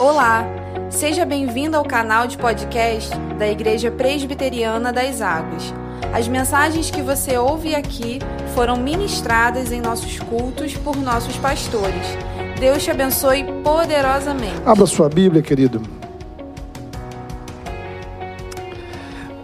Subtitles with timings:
[0.00, 0.46] Olá,
[0.88, 5.74] seja bem-vindo ao canal de podcast da Igreja Presbiteriana das Águas.
[6.10, 8.18] As mensagens que você ouve aqui
[8.54, 12.16] foram ministradas em nossos cultos por nossos pastores.
[12.58, 14.62] Deus te abençoe poderosamente.
[14.64, 15.82] Abra sua Bíblia, querido.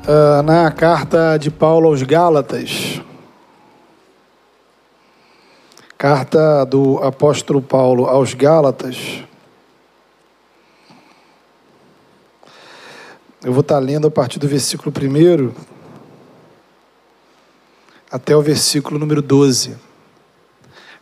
[0.09, 3.03] Uh, na carta de Paulo aos Gálatas.
[5.99, 9.26] Carta do apóstolo Paulo aos Gálatas.
[13.47, 15.55] Eu vou estar lendo a partir do versículo 1
[18.11, 19.77] até o versículo número 12.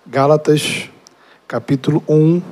[0.07, 0.91] Gálatas,
[1.49, 2.43] capítulo 1,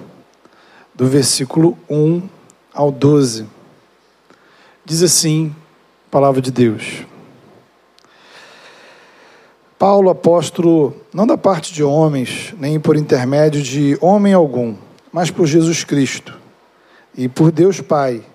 [0.95, 2.27] do versículo 1
[2.73, 3.47] ao 12.
[4.83, 5.55] Diz assim,
[6.11, 7.05] palavra de Deus.
[9.79, 14.75] Paulo, apóstolo, não da parte de homens, nem por intermédio de homem algum,
[15.13, 16.33] mas por Jesus Cristo
[17.15, 18.32] e por Deus Pai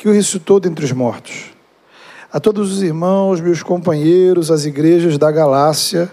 [0.00, 1.50] que o ressuscitou dentre os mortos.
[2.32, 6.10] A todos os irmãos, meus companheiros, as igrejas da Galácia,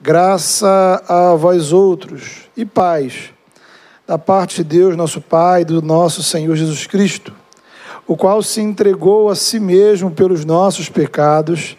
[0.00, 3.30] graça a vós outros e paz,
[4.06, 7.34] da parte de Deus, nosso Pai, do nosso Senhor Jesus Cristo,
[8.06, 11.76] o qual se entregou a si mesmo pelos nossos pecados,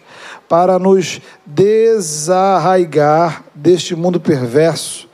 [0.50, 5.08] para nos desarraigar deste mundo perverso,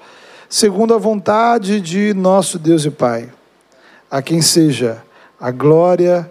[0.49, 3.29] segundo a vontade de nosso Deus e Pai,
[4.11, 5.01] a quem seja
[5.45, 6.31] a glória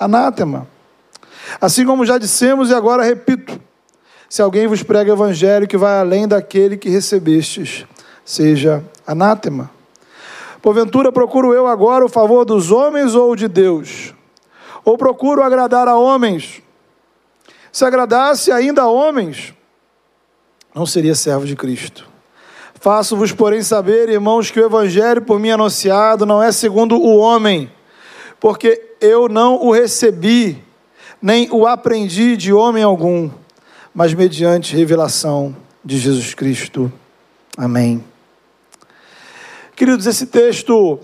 [0.00, 0.66] anátema.
[1.60, 3.60] Assim como já dissemos e agora repito:
[4.28, 7.84] se alguém vos prega evangelho que vai além daquele que recebestes,
[8.24, 9.70] seja anátema.
[10.62, 14.14] Porventura procuro eu agora o favor dos homens ou de Deus?
[14.84, 16.62] Ou procuro agradar a homens?
[17.72, 19.54] Se agradasse ainda a homens,
[20.74, 22.08] não seria servo de Cristo.
[22.74, 27.70] Faço-vos, porém, saber, irmãos, que o evangelho por mim anunciado não é segundo o homem,
[28.38, 30.62] porque eu não o recebi,
[31.20, 33.30] nem o aprendi de homem algum,
[33.94, 36.92] mas mediante revelação de Jesus Cristo.
[37.56, 38.04] Amém.
[39.74, 41.00] Queridos, esse texto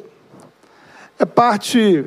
[1.19, 2.05] é parte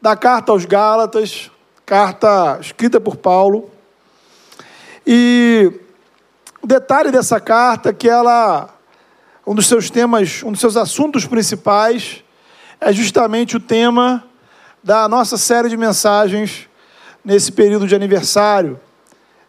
[0.00, 1.50] da carta aos Gálatas,
[1.84, 3.70] carta escrita por Paulo.
[5.06, 5.70] E
[6.62, 8.74] o detalhe dessa carta é que ela,
[9.46, 12.24] um dos seus temas, um dos seus assuntos principais,
[12.80, 14.24] é justamente o tema
[14.84, 16.68] da nossa série de mensagens
[17.24, 18.78] nesse período de aniversário.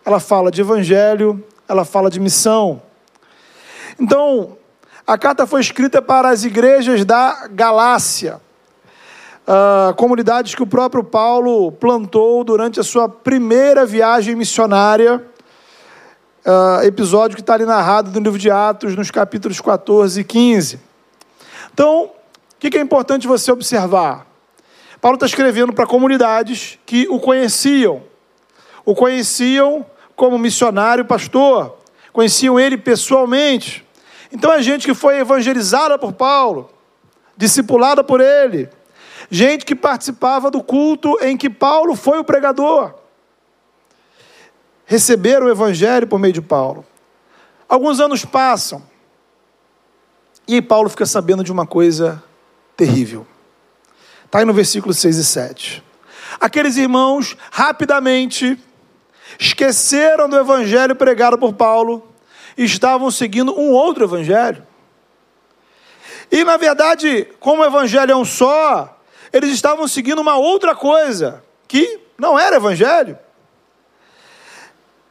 [0.05, 2.81] Ela fala de evangelho, ela fala de missão.
[3.99, 4.57] Então,
[5.05, 8.39] a carta foi escrita para as igrejas da Galácia,
[9.45, 17.35] uh, comunidades que o próprio Paulo plantou durante a sua primeira viagem missionária uh, episódio
[17.35, 20.79] que está ali narrado no livro de Atos, nos capítulos 14 e 15.
[21.73, 22.11] Então, o
[22.57, 24.34] que é importante você observar?
[25.05, 28.01] Paulo está escrevendo para comunidades que o conheciam,
[28.83, 29.85] o conheciam
[30.15, 31.77] como missionário pastor,
[32.11, 33.85] conheciam ele pessoalmente.
[34.31, 36.71] Então é gente que foi evangelizada por Paulo,
[37.37, 38.67] discipulada por ele,
[39.29, 42.95] gente que participava do culto em que Paulo foi o pregador
[44.87, 46.83] receberam o Evangelho por meio de Paulo.
[47.69, 48.81] Alguns anos passam
[50.47, 52.23] e Paulo fica sabendo de uma coisa
[52.75, 53.27] terrível.
[54.35, 55.83] Está aí no versículo 6 e 7.
[56.41, 58.59] Aqueles irmãos rapidamente
[59.39, 62.05] esqueceram do evangelho pregado por Paulo
[62.57, 64.61] e estavam seguindo um outro evangelho.
[66.29, 68.99] E na verdade, como o evangelho é um só,
[69.31, 73.17] eles estavam seguindo uma outra coisa que não era evangelho.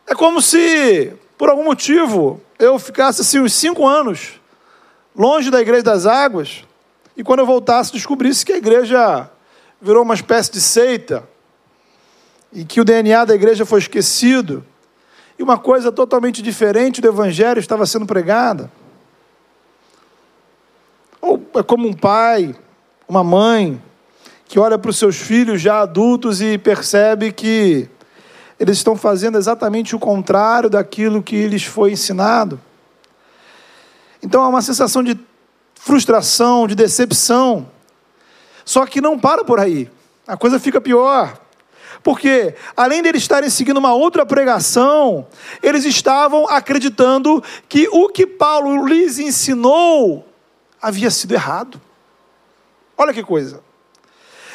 [0.07, 4.39] É como se, por algum motivo, eu ficasse assim uns cinco anos
[5.17, 6.63] longe da igreja das águas
[7.17, 9.31] e quando eu voltasse descobrisse que a igreja
[9.81, 11.29] virou uma espécie de seita
[12.53, 14.65] e que o DNA da igreja foi esquecido
[15.39, 18.71] e uma coisa totalmente diferente do evangelho estava sendo pregada.
[21.21, 22.55] Ou é como um pai,
[23.09, 23.83] uma mãe
[24.47, 27.89] que olha para os seus filhos já adultos e percebe que
[28.59, 32.61] eles estão fazendo exatamente o contrário daquilo que lhes foi ensinado.
[34.23, 35.19] Então há uma sensação de
[35.85, 37.71] frustração, de decepção.
[38.65, 39.91] Só que não para por aí.
[40.27, 41.39] A coisa fica pior.
[42.03, 45.27] Porque, além de eles estarem seguindo uma outra pregação,
[45.63, 50.27] eles estavam acreditando que o que Paulo lhes ensinou
[50.81, 51.79] havia sido errado.
[52.97, 53.61] Olha que coisa.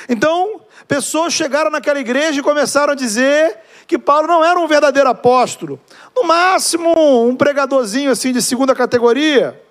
[0.07, 3.55] Então, pessoas chegaram naquela igreja e começaram a dizer
[3.85, 5.79] que Paulo não era um verdadeiro apóstolo.
[6.15, 6.91] No máximo,
[7.23, 9.61] um pregadorzinho assim de segunda categoria,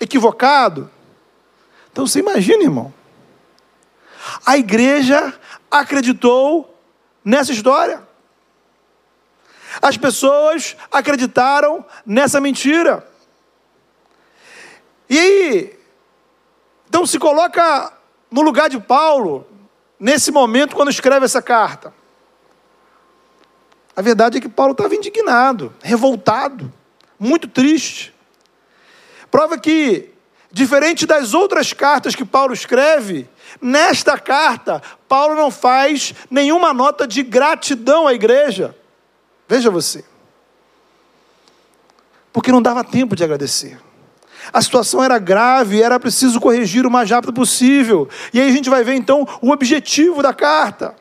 [0.00, 0.90] equivocado.
[1.90, 2.92] Então você imagina, irmão.
[4.44, 5.32] A igreja
[5.70, 6.78] acreditou
[7.24, 8.02] nessa história.
[9.82, 13.06] As pessoas acreditaram nessa mentira.
[15.08, 15.78] E aí,
[16.88, 17.92] então se coloca
[18.30, 19.46] no lugar de Paulo,
[19.98, 21.92] nesse momento, quando escreve essa carta.
[23.96, 26.72] A verdade é que Paulo estava indignado, revoltado,
[27.18, 28.13] muito triste.
[29.34, 30.10] Prova que,
[30.52, 33.28] diferente das outras cartas que Paulo escreve,
[33.60, 38.76] nesta carta, Paulo não faz nenhuma nota de gratidão à igreja.
[39.48, 40.04] Veja você.
[42.32, 43.76] Porque não dava tempo de agradecer.
[44.52, 48.08] A situação era grave, era preciso corrigir o mais rápido possível.
[48.32, 50.94] E aí a gente vai ver então o objetivo da carta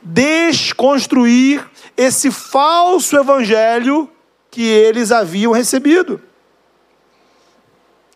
[0.00, 4.08] desconstruir esse falso evangelho
[4.48, 6.22] que eles haviam recebido.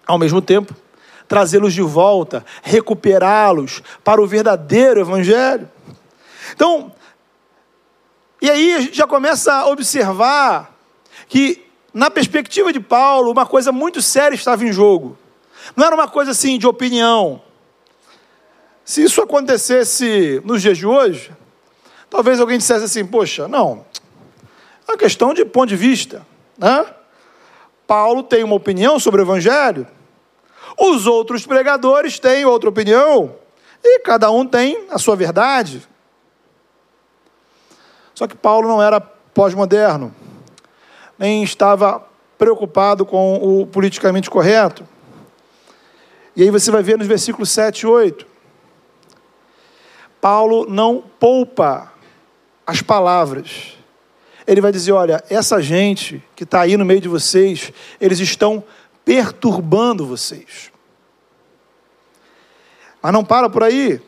[0.06, 0.74] Ao mesmo tempo,
[1.28, 5.70] trazê-los de volta, recuperá-los para o verdadeiro evangelho.
[6.54, 6.92] Então,
[8.40, 10.76] e aí a gente já começa a observar
[11.28, 11.64] que,
[11.94, 15.16] na perspectiva de Paulo, uma coisa muito séria estava em jogo.
[15.76, 17.40] Não era uma coisa assim de opinião.
[18.84, 21.30] Se isso acontecesse nos dias de hoje,
[22.12, 23.86] Talvez alguém dissesse assim: poxa, não,
[24.86, 26.26] é uma questão de ponto de vista.
[26.58, 26.84] Né?
[27.86, 29.86] Paulo tem uma opinião sobre o Evangelho,
[30.78, 33.34] os outros pregadores têm outra opinião,
[33.82, 35.86] e cada um tem a sua verdade.
[38.14, 40.14] Só que Paulo não era pós-moderno,
[41.18, 42.06] nem estava
[42.38, 44.86] preocupado com o politicamente correto.
[46.34, 48.26] E aí você vai ver nos versículos 7 e 8.
[50.20, 51.92] Paulo não poupa
[52.66, 53.76] as palavras.
[54.46, 58.62] Ele vai dizer: olha, essa gente que está aí no meio de vocês, eles estão
[59.04, 60.70] perturbando vocês.
[63.02, 64.00] Mas não para por aí.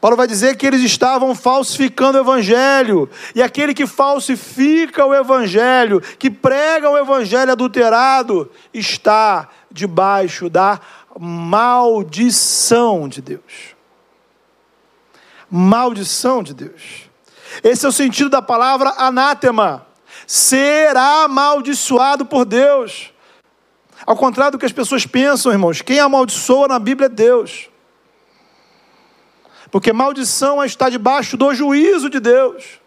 [0.00, 6.00] Paulo vai dizer que eles estavam falsificando o evangelho, e aquele que falsifica o evangelho,
[6.18, 10.80] que prega o evangelho adulterado, está debaixo da
[11.20, 13.72] maldição de Deus
[15.52, 17.11] maldição de Deus.
[17.62, 19.86] Esse é o sentido da palavra anátema.
[20.26, 23.12] Será amaldiçoado por Deus.
[24.06, 27.68] Ao contrário do que as pessoas pensam, irmãos, quem amaldiçoa na Bíblia é Deus.
[29.70, 32.80] Porque maldição é estar debaixo do juízo de Deus.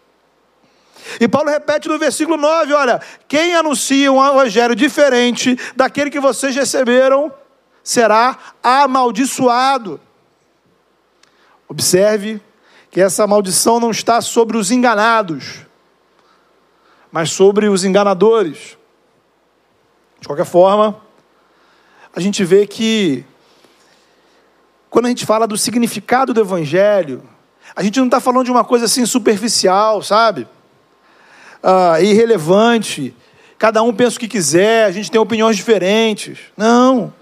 [1.20, 6.54] E Paulo repete no versículo 9: olha, quem anuncia um evangelho diferente daquele que vocês
[6.54, 7.32] receberam,
[7.82, 10.00] será amaldiçoado.
[11.68, 12.40] Observe
[12.96, 15.66] que essa maldição não está sobre os enganados,
[17.12, 18.78] mas sobre os enganadores.
[20.18, 20.98] De qualquer forma,
[22.14, 23.22] a gente vê que,
[24.88, 27.22] quando a gente fala do significado do Evangelho,
[27.74, 30.48] a gente não está falando de uma coisa assim superficial, sabe?
[31.62, 33.14] Ah, irrelevante.
[33.58, 36.38] Cada um pensa o que quiser, a gente tem opiniões diferentes.
[36.56, 37.12] Não.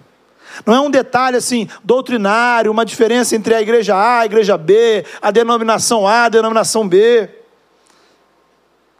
[0.64, 5.04] Não é um detalhe assim, doutrinário, uma diferença entre a igreja A, a igreja B,
[5.20, 7.28] a denominação A, a denominação B.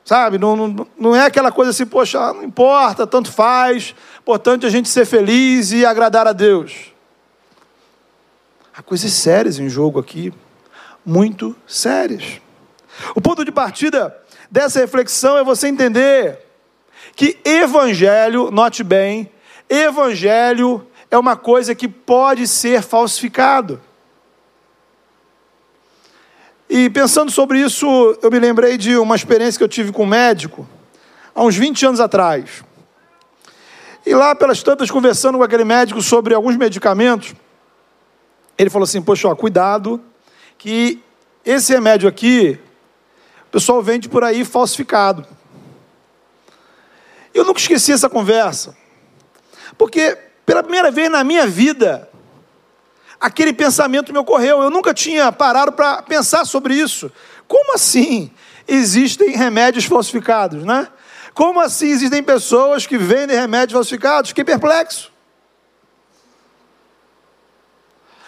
[0.05, 0.39] Sabe?
[0.39, 4.89] Não, não, não é aquela coisa assim, poxa, não importa, tanto faz, importante a gente
[4.89, 6.93] ser feliz e agradar a Deus.
[8.77, 10.33] Há coisas sérias em jogo aqui,
[11.07, 12.41] muito sérias.
[13.15, 14.15] O ponto de partida
[14.51, 16.39] dessa reflexão é você entender
[17.17, 19.31] que evangelho, note bem,
[19.69, 23.81] evangelho é uma coisa que pode ser falsificado.
[26.69, 27.87] E pensando sobre isso,
[28.21, 30.69] eu me lembrei de uma experiência que eu tive com um médico,
[31.33, 32.65] há uns 20 anos atrás.
[34.05, 37.33] E lá, pelas tantas, conversando com aquele médico sobre alguns medicamentos,
[38.59, 40.03] ele falou assim: Poxa, ó, cuidado,
[40.59, 41.01] que
[41.45, 42.59] esse remédio aqui,
[43.47, 45.25] o pessoal vende por aí falsificado.
[47.33, 48.77] Eu nunca esqueci essa conversa,
[49.79, 52.09] porque pela primeira vez na minha vida,
[53.21, 54.63] aquele pensamento me ocorreu.
[54.63, 57.11] Eu nunca tinha parado para pensar sobre isso.
[57.49, 58.31] Como assim
[58.67, 60.89] existem remédios falsificados, né?
[61.33, 64.31] Como assim existem pessoas que vendem remédios falsificados?
[64.31, 65.13] Fiquei perplexo.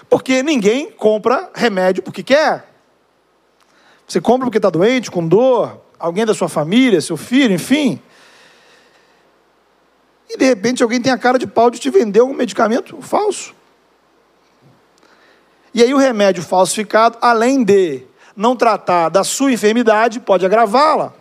[0.08, 2.72] Porque ninguém compra remédio porque quer.
[4.06, 8.00] Você compra porque está doente, com dor, alguém da sua família, seu filho, enfim.
[10.28, 13.54] E de repente alguém tem a cara de pau de te vender um medicamento falso.
[15.72, 18.02] E aí o remédio falsificado, além de
[18.34, 21.12] não tratar da sua enfermidade, pode agravá-la.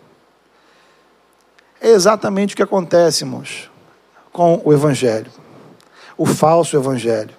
[1.79, 3.69] É exatamente o que acontece, irmãos,
[4.31, 5.31] com o Evangelho,
[6.17, 7.35] o falso Evangelho.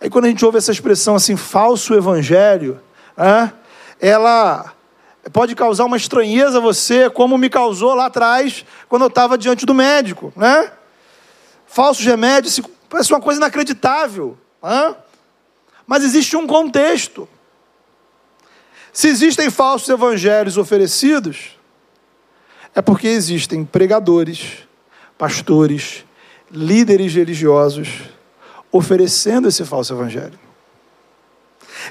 [0.00, 2.80] Aí quando a gente ouve essa expressão assim, falso Evangelho,
[4.00, 4.72] ela
[5.32, 9.66] pode causar uma estranheza a você, como me causou lá atrás, quando eu estava diante
[9.66, 10.72] do médico, né?
[11.66, 14.36] Falsos remédios, parece uma coisa inacreditável.
[14.62, 14.94] Né?
[15.86, 17.28] Mas existe um contexto.
[18.92, 21.56] Se existem falsos evangelhos oferecidos,
[22.74, 24.66] é porque existem pregadores,
[25.16, 26.04] pastores,
[26.50, 28.02] líderes religiosos
[28.72, 30.38] oferecendo esse falso evangelho.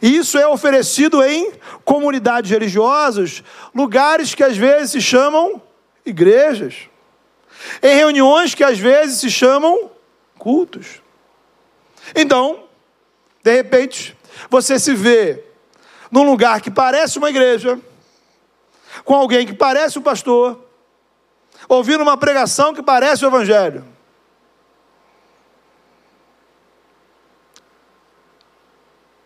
[0.02, 1.52] E isso é oferecido em
[1.84, 3.44] comunidades religiosas,
[3.74, 5.62] lugares que às vezes se chamam
[6.06, 6.90] igrejas,
[7.82, 9.92] em reuniões que às vezes se chamam
[10.38, 11.02] cultos.
[12.16, 12.64] Então,
[13.44, 14.18] de repente,
[14.50, 15.44] você se vê
[16.12, 17.80] num lugar que parece uma igreja,
[19.04, 20.66] com alguém que parece um pastor,
[21.68, 23.86] ouvindo uma pregação que parece o evangelho.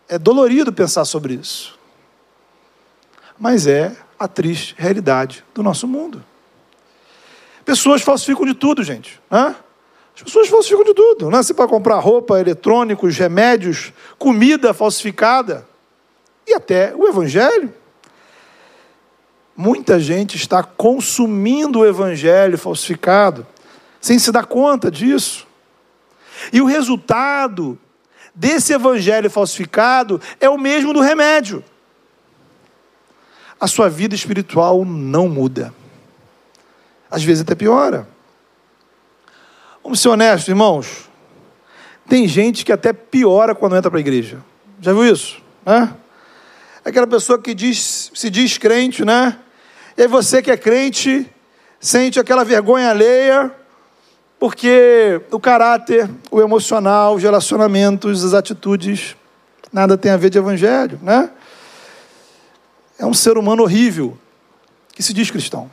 [0.08, 1.78] É dolorido pensar sobre isso.
[3.38, 6.24] Mas é a triste realidade do nosso mundo.
[7.64, 9.20] Pessoas falsificam de tudo, gente.
[9.30, 11.30] As pessoas falsificam de tudo.
[11.30, 11.42] Né?
[11.42, 15.66] Você pode comprar roupa, eletrônicos, remédios, comida falsificada
[16.46, 17.72] e até o Evangelho.
[19.56, 23.46] Muita gente está consumindo o Evangelho falsificado
[24.00, 25.46] sem se dar conta disso.
[26.52, 27.78] E o resultado
[28.34, 31.62] desse Evangelho falsificado é o mesmo do remédio.
[33.60, 35.72] A sua vida espiritual não muda.
[37.10, 38.08] Às vezes até piora.
[39.82, 41.08] Vamos ser honestos, irmãos.
[42.08, 44.38] Tem gente que até piora quando entra para a igreja.
[44.80, 45.40] Já viu isso?
[45.64, 45.94] Né?
[46.84, 49.38] Aquela pessoa que diz, se diz crente, né?
[49.96, 51.30] E aí você que é crente
[51.80, 53.54] sente aquela vergonha alheia,
[54.38, 59.16] porque o caráter, o emocional, os relacionamentos, as atitudes,
[59.72, 61.30] nada tem a ver de evangelho, né?
[62.98, 64.16] É um ser humano horrível
[64.94, 65.70] que se diz cristão.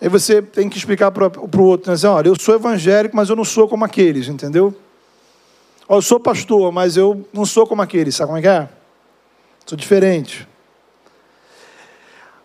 [0.00, 1.94] Aí você tem que explicar para o outro, né?
[1.94, 4.74] Assim, olha, eu sou evangélico, mas eu não sou como aqueles, entendeu?
[5.88, 8.68] eu sou pastor, mas eu não sou como aqueles, sabe como é que é?
[9.66, 10.48] Sou diferente.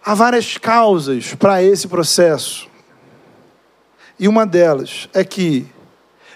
[0.04, 2.69] Há várias causas para esse processo.
[4.20, 5.66] E uma delas é que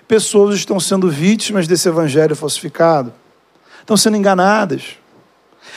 [0.07, 3.13] pessoas estão sendo vítimas desse evangelho falsificado,
[3.81, 4.97] estão sendo enganadas,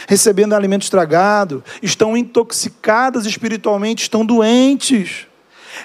[0.07, 5.27] recebendo alimento estragado, estão intoxicadas espiritualmente, estão doentes,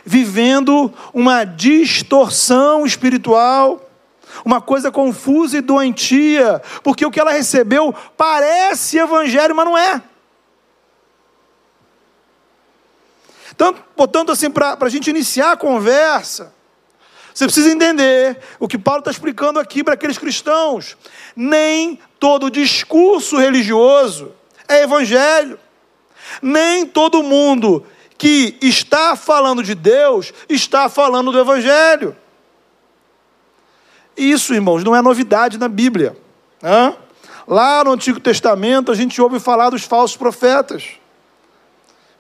[0.06, 3.90] vivendo uma distorção espiritual,
[4.46, 10.02] uma coisa confusa e doentia, porque o que ela recebeu parece evangelho, mas não é.
[13.62, 16.52] Tanto, portanto, assim, para a gente iniciar a conversa,
[17.32, 20.98] você precisa entender o que Paulo está explicando aqui para aqueles cristãos.
[21.36, 24.32] Nem todo discurso religioso
[24.68, 25.60] é evangelho.
[26.42, 27.86] Nem todo mundo
[28.18, 32.18] que está falando de Deus está falando do evangelho.
[34.18, 36.18] Isso, irmãos, não é novidade na Bíblia.
[36.64, 36.98] Né?
[37.48, 41.00] Lá no Antigo Testamento a gente ouve falar dos falsos profetas.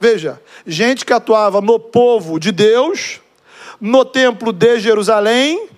[0.01, 3.21] Veja, gente que atuava no povo de Deus,
[3.79, 5.69] no templo de Jerusalém,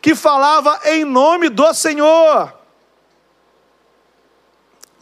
[0.00, 2.62] que falava em nome do Senhor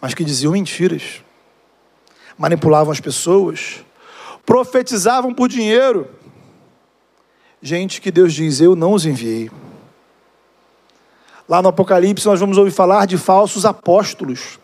[0.00, 1.22] mas que diziam mentiras,
[2.38, 3.84] manipulavam as pessoas,
[4.46, 6.08] profetizavam por dinheiro.
[7.60, 9.50] Gente que Deus diz: Eu não os enviei.
[11.46, 14.58] Lá no Apocalipse nós vamos ouvir falar de falsos apóstolos.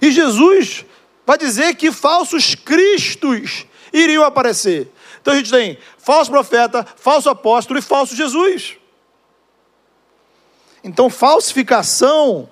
[0.00, 0.86] E Jesus
[1.26, 4.90] vai dizer que falsos cristos iriam aparecer.
[5.20, 8.76] Então a gente tem falso profeta, falso apóstolo e falso Jesus.
[10.84, 12.48] Então, falsificação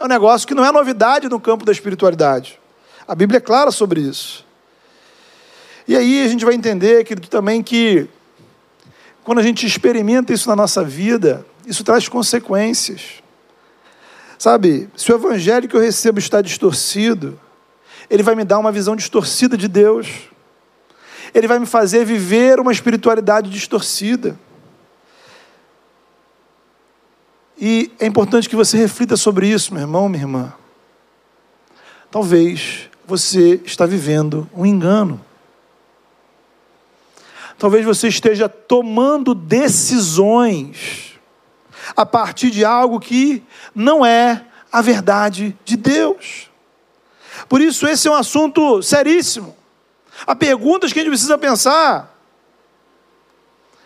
[0.00, 2.58] é um negócio que não é novidade no campo da espiritualidade.
[3.06, 4.46] A Bíblia é clara sobre isso.
[5.86, 8.08] E aí a gente vai entender, também que
[9.22, 13.22] quando a gente experimenta isso na nossa vida, isso traz consequências.
[14.38, 17.38] Sabe, se o evangelho que eu recebo está distorcido,
[18.08, 20.08] ele vai me dar uma visão distorcida de Deus.
[21.34, 24.38] Ele vai me fazer viver uma espiritualidade distorcida.
[27.58, 30.54] E é importante que você reflita sobre isso, meu irmão, minha irmã.
[32.10, 35.20] Talvez você está vivendo um engano.
[37.58, 41.18] Talvez você esteja tomando decisões
[41.96, 43.42] a partir de algo que
[43.74, 46.50] não é a verdade de Deus.
[47.48, 49.56] Por isso, esse é um assunto seríssimo.
[50.26, 52.14] Há perguntas que a gente precisa pensar.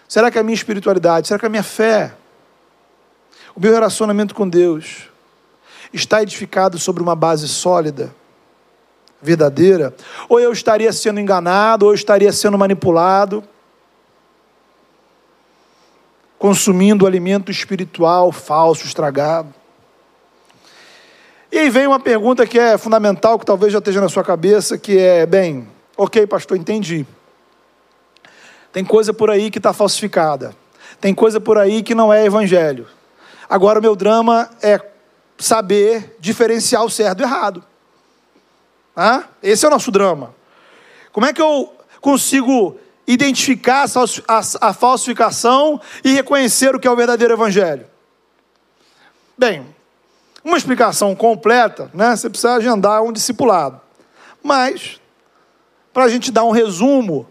[0.09, 2.14] Será que a minha espiritualidade, será que a minha fé,
[3.54, 5.09] o meu relacionamento com Deus
[5.92, 8.14] está edificado sobre uma base sólida,
[9.21, 9.95] verdadeira?
[10.28, 13.45] Ou eu estaria sendo enganado, ou eu estaria sendo manipulado?
[16.40, 19.54] consumindo alimento espiritual falso, estragado.
[21.52, 24.78] E aí vem uma pergunta que é fundamental, que talvez já esteja na sua cabeça,
[24.78, 25.66] que é, bem,
[25.97, 27.04] ok, pastor, entendi.
[28.73, 30.54] Tem coisa por aí que está falsificada.
[31.00, 32.87] Tem coisa por aí que não é evangelho.
[33.49, 34.80] Agora o meu drama é
[35.38, 37.64] saber diferenciar o certo do errado.
[38.95, 39.25] Ah?
[39.42, 40.35] Esse é o nosso drama.
[41.11, 43.87] Como é que eu consigo identificar
[44.61, 47.87] a falsificação e reconhecer o que é o verdadeiro evangelho?
[49.37, 49.66] Bem,
[50.44, 52.16] uma explicação completa, né?
[52.16, 53.80] Você precisa agendar um discipulado.
[54.42, 55.00] Mas,
[55.92, 57.26] para a gente dar um resumo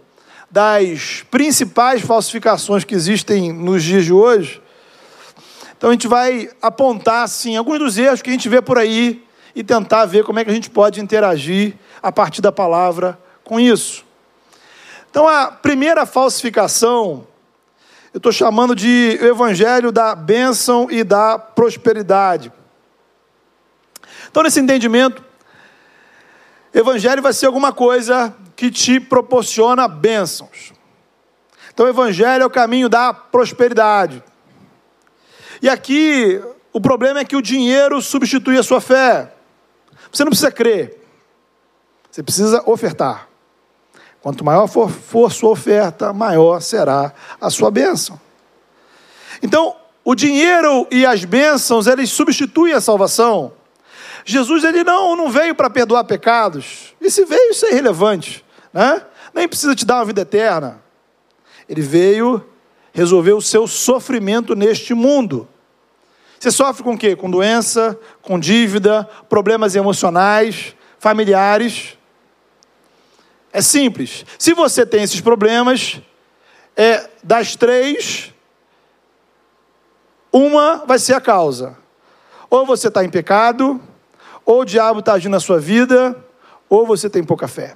[0.52, 4.62] das principais falsificações que existem nos dias de hoje,
[5.78, 9.24] então a gente vai apontar assim alguns dos erros que a gente vê por aí
[9.56, 13.60] e tentar ver como é que a gente pode interagir a partir da palavra com
[13.60, 14.06] isso.
[15.10, 17.26] Então, a primeira falsificação,
[18.14, 22.52] eu estou chamando de evangelho da bênção e da prosperidade.
[24.30, 25.24] Então, nesse entendimento,
[26.74, 30.74] evangelho vai ser alguma coisa que te proporciona bênçãos.
[31.74, 34.24] Então, evangelho é o caminho da prosperidade.
[35.62, 39.34] E aqui, o problema é que o dinheiro substitui a sua fé.
[40.12, 41.02] Você não precisa crer,
[42.10, 43.28] você precisa ofertar.
[44.22, 48.20] Quanto maior for, for sua oferta, maior será a sua bênção.
[49.42, 53.54] Então, o dinheiro e as bênçãos, eles substituem a salvação.
[54.26, 56.96] Jesus ele não, não veio para perdoar pecados.
[57.00, 58.46] E se veio, isso é irrelevante.
[58.74, 59.02] Né?
[59.34, 60.82] Nem precisa te dar uma vida eterna.
[61.68, 62.46] Ele veio
[62.92, 65.48] resolver o seu sofrimento neste mundo.
[66.40, 67.16] Você sofre com o quê?
[67.16, 71.98] Com doença, com dívida, problemas emocionais, familiares.
[73.52, 74.26] É simples.
[74.38, 76.00] Se você tem esses problemas,
[76.78, 78.34] é das três,
[80.32, 81.78] uma vai ser a causa.
[82.50, 83.82] Ou você está em pecado,
[84.46, 86.16] ou o diabo está agindo na sua vida,
[86.70, 87.76] ou você tem pouca fé.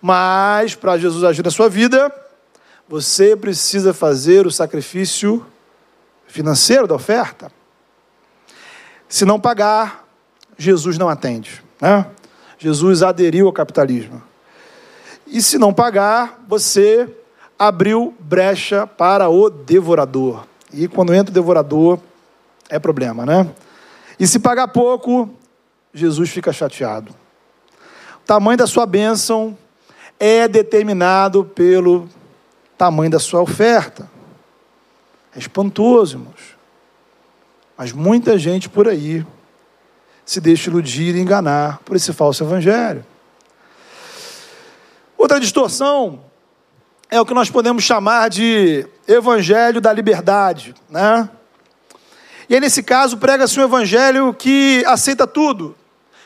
[0.00, 2.12] Mas, para Jesus agir na sua vida,
[2.88, 5.44] você precisa fazer o sacrifício
[6.26, 7.50] financeiro da oferta.
[9.08, 10.06] Se não pagar,
[10.56, 11.62] Jesus não atende.
[11.80, 12.06] Né?
[12.58, 14.22] Jesus aderiu ao capitalismo.
[15.26, 17.08] E se não pagar, você
[17.58, 20.46] abriu brecha para o devorador.
[20.72, 21.98] E quando entra o devorador,
[22.68, 23.48] é problema, né?
[24.18, 25.30] E se pagar pouco,
[25.94, 27.14] Jesus fica chateado.
[28.22, 29.56] O tamanho da sua bênção
[30.18, 32.08] é determinado pelo
[32.76, 34.10] tamanho da sua oferta.
[35.34, 36.56] É espantoso, irmãos.
[37.76, 39.24] Mas muita gente por aí
[40.24, 43.04] se deixa iludir e enganar por esse falso evangelho.
[45.16, 46.20] Outra distorção
[47.08, 51.30] é o que nós podemos chamar de evangelho da liberdade, né?
[52.48, 55.76] E aí, nesse caso, prega-se um evangelho que aceita tudo,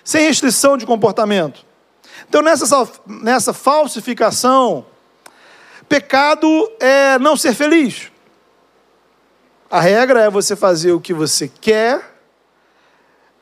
[0.04, 1.64] sem restrição de comportamento.
[2.28, 4.86] Então, nessa, nessa falsificação,
[5.88, 8.10] pecado é não ser feliz.
[9.70, 12.12] A regra é você fazer o que você quer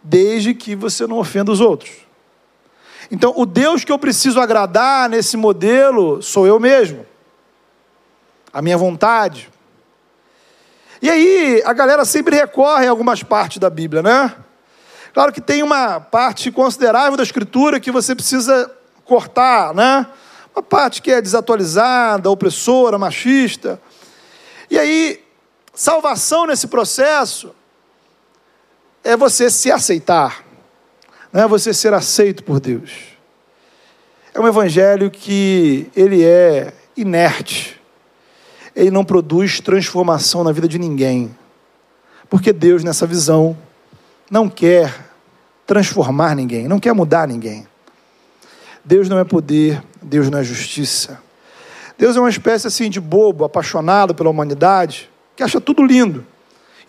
[0.03, 1.91] desde que você não ofenda os outros.
[3.11, 7.05] Então, o Deus que eu preciso agradar nesse modelo sou eu mesmo,
[8.53, 9.51] a minha vontade.
[11.03, 14.35] E aí, a galera sempre recorre a algumas partes da Bíblia, né?
[15.15, 18.71] Claro que tem uma parte considerável da Escritura que você precisa
[19.05, 20.07] cortar, né?
[20.55, 23.81] Uma parte que é desatualizada, opressora, machista.
[24.71, 25.25] E aí,
[25.75, 27.55] salvação nesse processo
[29.03, 30.45] é você se aceitar,
[31.33, 32.93] não é você ser aceito por Deus.
[34.35, 37.80] É um evangelho que ele é inerte,
[38.75, 41.35] ele não produz transformação na vida de ninguém,
[42.29, 43.57] porque Deus, nessa visão,
[44.31, 45.11] não quer
[45.67, 47.67] transformar ninguém, não quer mudar ninguém.
[48.85, 51.21] Deus não é poder, Deus não é justiça.
[51.99, 56.25] Deus é uma espécie assim de bobo, apaixonado pela humanidade, que acha tudo lindo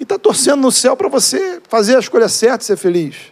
[0.02, 3.32] e está torcendo no céu para você fazer a escolha certa e ser feliz.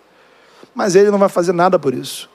[0.76, 2.30] Mas ele não vai fazer nada por isso.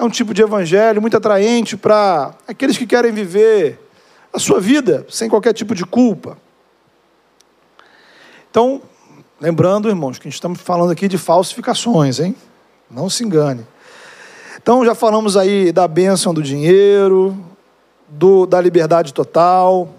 [0.00, 3.78] É um tipo de evangelho muito atraente para aqueles que querem viver
[4.32, 6.38] a sua vida sem qualquer tipo de culpa.
[8.50, 8.80] Então,
[9.38, 12.34] lembrando, irmãos, que a gente estamos falando aqui de falsificações, hein?
[12.90, 13.66] Não se engane.
[14.56, 17.36] Então, já falamos aí da bênção do dinheiro,
[18.08, 19.94] do, da liberdade total.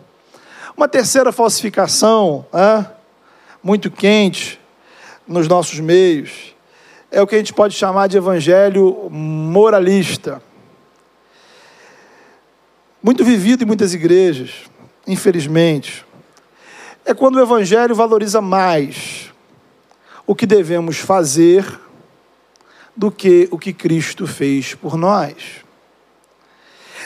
[0.75, 2.87] Uma terceira falsificação, é,
[3.61, 4.59] muito quente
[5.27, 6.50] nos nossos meios,
[7.11, 10.41] é o que a gente pode chamar de evangelho moralista.
[13.03, 14.51] Muito vivido em muitas igrejas,
[15.05, 16.05] infelizmente.
[17.03, 19.29] É quando o evangelho valoriza mais
[20.25, 21.65] o que devemos fazer
[22.95, 25.65] do que o que Cristo fez por nós.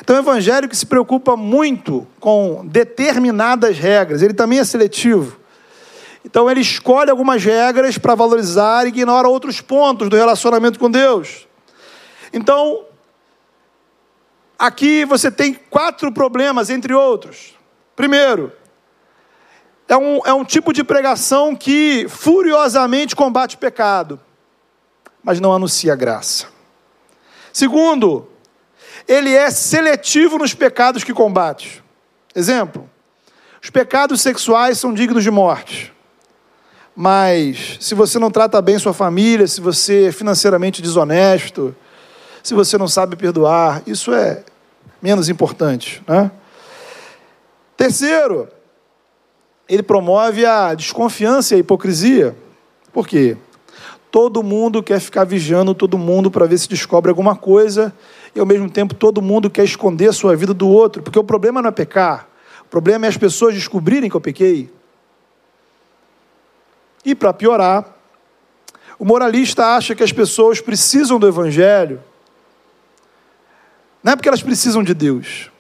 [0.02, 5.40] Então, o evangelho que se preocupa muito com determinadas regras, ele também é seletivo.
[6.26, 11.48] Então ele escolhe algumas regras para valorizar e ignora outros pontos do relacionamento com Deus.
[12.34, 12.84] Então,
[14.58, 17.54] aqui você tem quatro problemas, entre outros.
[17.96, 18.52] Primeiro,
[19.88, 24.20] é um, é um tipo de pregação que furiosamente combate o pecado,
[25.24, 26.48] mas não anuncia graça.
[27.54, 28.28] Segundo,
[29.08, 31.84] ele é seletivo nos pecados que combate.
[32.34, 32.90] Exemplo:
[33.62, 35.95] os pecados sexuais são dignos de morte.
[36.96, 41.76] Mas se você não trata bem sua família, se você é financeiramente desonesto,
[42.42, 44.44] se você não sabe perdoar, isso é
[45.02, 46.02] menos importante.
[46.08, 46.32] Né?
[47.76, 48.48] Terceiro,
[49.68, 52.36] ele promove a desconfiança e a hipocrisia.
[52.94, 53.36] Por quê?
[54.10, 57.94] Todo mundo quer ficar vigiando todo mundo para ver se descobre alguma coisa,
[58.34, 61.24] e ao mesmo tempo todo mundo quer esconder a sua vida do outro, porque o
[61.24, 62.30] problema não é pecar,
[62.62, 64.72] o problema é as pessoas descobrirem que eu pequei.
[67.06, 67.86] E para piorar,
[68.98, 72.02] o moralista acha que as pessoas precisam do Evangelho,
[74.04, 75.52] não é porque elas precisam de Deus,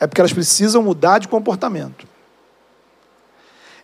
[0.00, 2.06] é porque elas precisam mudar de comportamento.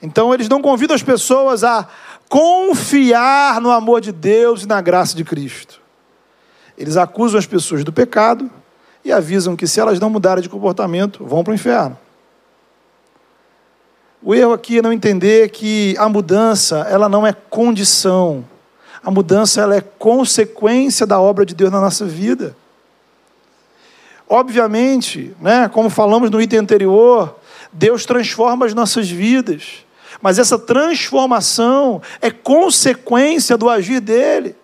[0.03, 1.87] Então, eles não convidam as pessoas a
[2.29, 5.81] confiar no amor de Deus e na graça de Cristo.
[6.79, 8.51] Eles acusam as pessoas do pecado
[9.05, 11.99] e avisam que, se elas não mudarem de comportamento, vão para o inferno.
[14.23, 18.45] O erro aqui é não entender que a mudança, ela não é condição.
[19.03, 22.55] A mudança, ela é consequência da obra de Deus na nossa vida.
[24.29, 27.35] Obviamente, né, como falamos no item anterior,
[27.73, 29.87] Deus transforma as nossas vidas.
[30.21, 34.55] Mas essa transformação é consequência do agir dele.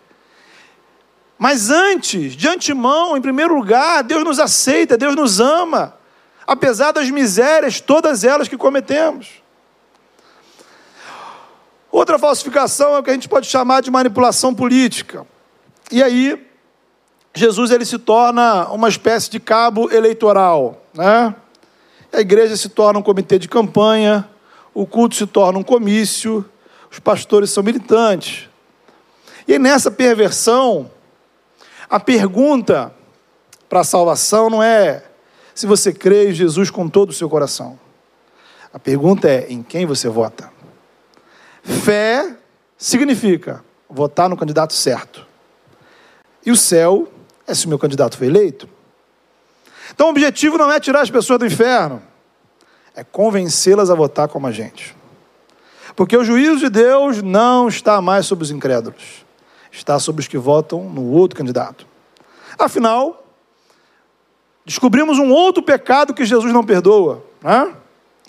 [1.39, 5.95] Mas antes, de antemão, em primeiro lugar, Deus nos aceita, Deus nos ama,
[6.47, 9.46] apesar das misérias, todas elas que cometemos.
[11.91, 15.27] Outra falsificação é o que a gente pode chamar de manipulação política.
[15.91, 16.47] E aí,
[17.35, 20.83] Jesus ele se torna uma espécie de cabo eleitoral.
[20.95, 21.35] Né?
[22.13, 24.29] A igreja se torna um comitê de campanha,
[24.73, 26.45] o culto se torna um comício,
[26.91, 28.49] os pastores são militantes.
[29.47, 30.91] E nessa perversão,
[31.89, 32.93] a pergunta
[33.69, 35.05] para a salvação não é
[35.55, 37.79] se você crê em Jesus com todo o seu coração.
[38.73, 40.51] A pergunta é em quem você vota.
[41.67, 42.37] Fé
[42.79, 45.27] significa votar no candidato certo.
[46.45, 47.09] E o céu
[47.47, 48.69] é se o meu candidato foi eleito.
[49.93, 52.01] Então o objetivo não é tirar as pessoas do inferno,
[52.95, 54.97] é convencê-las a votar como a gente.
[55.97, 59.25] Porque o juízo de Deus não está mais sobre os incrédulos,
[59.73, 61.87] está sobre os que votam no outro candidato.
[62.57, 63.25] Afinal,
[64.65, 67.75] descobrimos um outro pecado que Jesus não perdoa, né?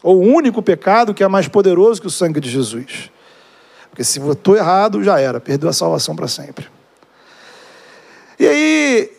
[0.02, 3.12] ou o único pecado que é mais poderoso que o sangue de Jesus.
[3.98, 6.68] Porque se votou errado, já era, perdeu a salvação para sempre.
[8.38, 9.12] E aí,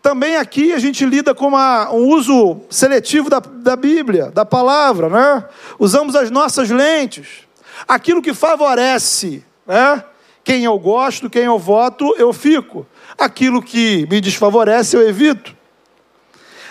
[0.00, 5.10] também aqui a gente lida com uma, um uso seletivo da, da Bíblia, da palavra,
[5.10, 5.44] né?
[5.78, 7.46] Usamos as nossas lentes.
[7.86, 10.02] Aquilo que favorece, né?
[10.42, 12.86] Quem eu gosto, quem eu voto, eu fico.
[13.18, 15.54] Aquilo que me desfavorece, eu evito.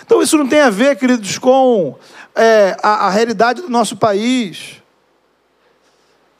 [0.04, 1.96] Então, isso não tem a ver, queridos, com
[2.34, 4.82] é, a, a realidade do nosso país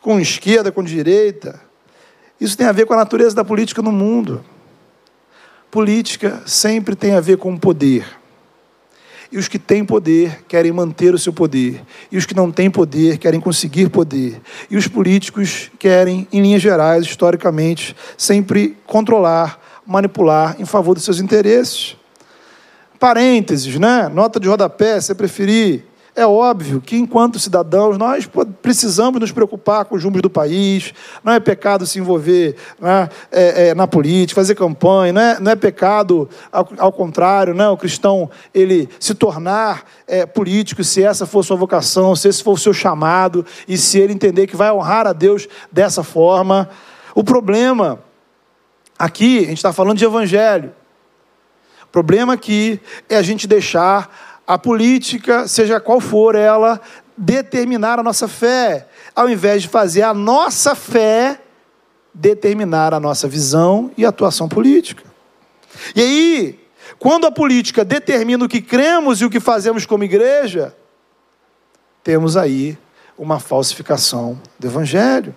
[0.05, 1.59] com esquerda, com direita.
[2.39, 4.45] Isso tem a ver com a natureza da política no mundo.
[5.71, 8.05] Política sempre tem a ver com poder.
[9.33, 11.83] E os que têm poder querem manter o seu poder.
[12.13, 14.43] E os que não têm poder querem conseguir poder.
[14.69, 21.19] E os políticos querem, em linhas gerais, historicamente, sempre controlar, manipular em favor dos seus
[21.19, 21.97] interesses.
[23.01, 24.11] Parênteses, né?
[24.11, 28.31] Nota de rodapé, se preferir É óbvio que, enquanto cidadãos, nós
[28.63, 30.95] precisamos nos preocupar com os rumos do país.
[31.25, 35.13] Não é pecado se envolver né, é, é, na política, fazer campanha.
[35.13, 40.25] Não é, não é pecado, ao, ao contrário, né, o cristão ele se tornar é,
[40.25, 44.13] político, se essa for sua vocação, se esse for o seu chamado e se ele
[44.13, 46.71] entender que vai honrar a Deus dessa forma.
[47.13, 47.99] O problema
[48.97, 50.73] aqui, a gente está falando de evangelho.
[51.83, 56.81] O problema aqui é a gente deixar a política, seja qual for ela,
[57.17, 61.41] determinar a nossa fé, ao invés de fazer a nossa fé
[62.13, 65.03] determinar a nossa visão e atuação política.
[65.97, 66.61] E aí,
[66.99, 70.75] quando a política determina o que cremos e o que fazemos como igreja,
[72.05, 72.79] temos aí
[73.19, 75.35] uma falsificação do evangelho.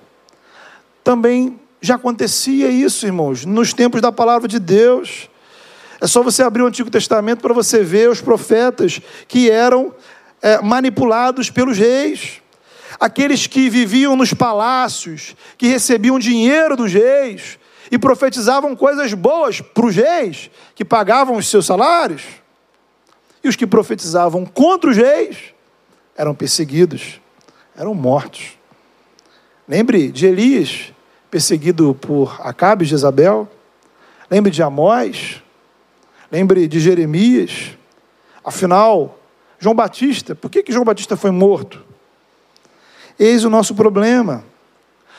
[1.04, 5.30] Também já acontecia isso, irmãos, nos tempos da palavra de Deus.
[6.00, 9.94] É só você abrir o Antigo Testamento para você ver os profetas que eram
[10.42, 12.42] é, manipulados pelos reis.
[13.00, 17.60] Aqueles que viviam nos palácios, que recebiam dinheiro dos reis
[17.92, 22.24] e profetizavam coisas boas para os reis, que pagavam os seus salários.
[23.44, 25.38] E os que profetizavam contra os reis
[26.16, 27.22] eram perseguidos,
[27.78, 28.58] eram mortos.
[29.68, 30.92] Lembre de Elias,
[31.30, 33.48] perseguido por Acabe e Jezabel.
[34.30, 35.42] Lembre de Amós,
[36.32, 37.78] Lembre de Jeremias.
[38.44, 39.18] Afinal,
[39.60, 41.84] João Batista, por que, que João Batista foi morto?
[43.18, 44.44] Eis o nosso problema.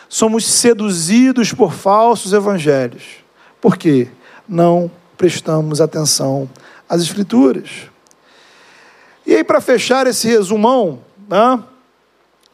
[0.09, 3.25] Somos seduzidos por falsos evangelhos.
[3.61, 4.09] Por quê?
[4.49, 6.49] Não prestamos atenção
[6.89, 7.91] às Escrituras.
[9.27, 11.63] E aí, para fechar esse resumão né,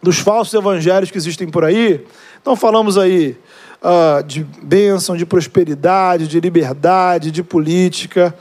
[0.02, 2.04] dos falsos evangelhos que existem por aí,
[2.40, 3.38] então falamos aí
[3.84, 8.34] uh, de bênção, de prosperidade, de liberdade, de política.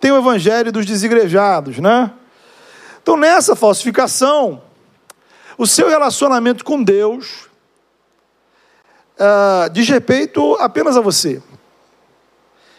[0.00, 2.10] Tem o evangelho dos desigrejados, né?
[3.00, 4.60] Então, nessa falsificação,
[5.56, 7.46] o seu relacionamento com Deus
[9.18, 11.40] uh, diz respeito apenas a você.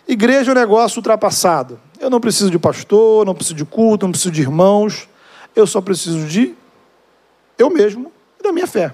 [0.08, 1.80] Igreja é um negócio ultrapassado.
[2.00, 5.08] Eu não preciso de pastor, não preciso de culto, não preciso de irmãos.
[5.56, 6.56] Eu só preciso de
[7.58, 8.94] eu mesmo e da minha fé.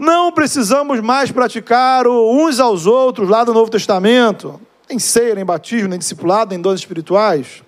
[0.00, 4.58] Não precisamos mais praticar uns aos outros lá do Novo Testamento,
[4.88, 7.62] nem ceia, nem batismo, nem discipulado, nem dons espirituais.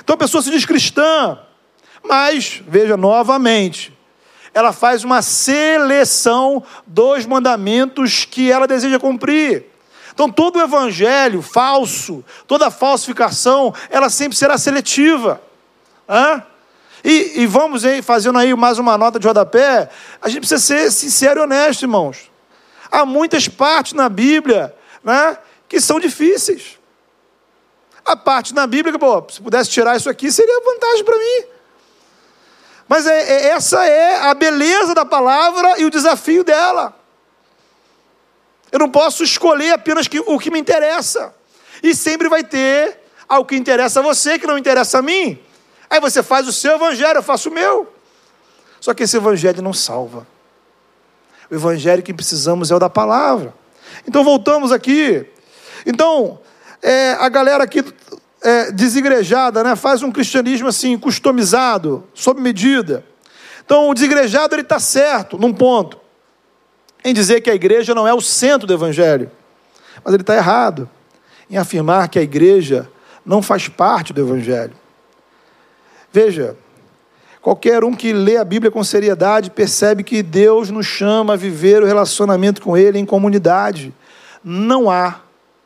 [0.00, 1.38] Então a pessoa se diz cristã,
[2.02, 3.96] mas, veja novamente,
[4.52, 9.66] ela faz uma seleção dos mandamentos que ela deseja cumprir.
[10.12, 15.40] Então, todo o evangelho falso, toda falsificação, ela sempre será seletiva.
[16.08, 16.42] Hã?
[17.04, 19.88] E, e vamos aí, fazendo aí mais uma nota de rodapé,
[20.20, 22.30] a gente precisa ser sincero e honesto, irmãos.
[22.90, 25.36] Há muitas partes na Bíblia né,
[25.68, 26.78] que são difíceis.
[28.04, 31.44] A parte na Bíblia que, pô, se pudesse tirar isso aqui, seria vantagem para mim.
[32.88, 36.94] Mas é, é, essa é a beleza da palavra e o desafio dela.
[38.70, 41.34] Eu não posso escolher apenas que, o que me interessa.
[41.82, 45.38] E sempre vai ter ao que interessa a você, que não interessa a mim.
[45.92, 47.86] Aí você faz o seu evangelho, eu faço o meu.
[48.80, 50.26] Só que esse evangelho não salva.
[51.50, 53.52] O evangelho que precisamos é o da palavra.
[54.08, 55.26] Então voltamos aqui.
[55.84, 56.40] Então,
[56.80, 57.84] é, a galera aqui
[58.40, 63.04] é, desigrejada, né, faz um cristianismo assim, customizado, sob medida.
[63.62, 66.00] Então, o desigrejado está certo num ponto,
[67.04, 69.30] em dizer que a igreja não é o centro do evangelho,
[70.02, 70.88] mas ele está errado
[71.50, 72.90] em afirmar que a igreja
[73.26, 74.80] não faz parte do evangelho.
[76.12, 76.56] Veja,
[77.40, 81.82] qualquer um que lê a Bíblia com seriedade percebe que Deus nos chama a viver
[81.82, 83.94] o relacionamento com Ele em comunidade.
[84.44, 85.20] Não há,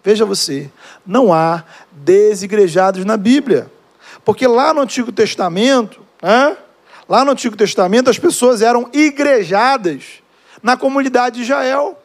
[0.05, 0.71] veja você,
[1.05, 3.69] não há desigrejados na Bíblia.
[4.25, 6.57] Porque lá no Antigo Testamento, né,
[7.09, 10.23] lá no Antigo Testamento, as pessoas eram igrejadas
[10.63, 12.01] na comunidade de Israel.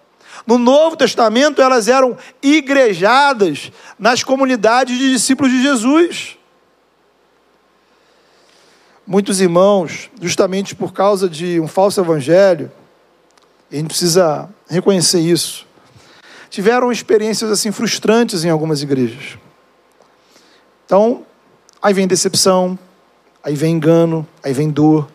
[0.47, 6.37] No Novo Testamento, elas eram igrejadas nas comunidades de discípulos de Jesus.
[9.05, 12.71] Muitos irmãos, justamente por causa de um falso evangelho,
[13.71, 15.65] a gente precisa reconhecer isso,
[16.49, 19.37] tiveram experiências assim frustrantes em algumas igrejas.
[20.85, 21.25] Então,
[21.81, 22.77] aí vem decepção,
[23.43, 25.09] aí vem engano, aí vem dor.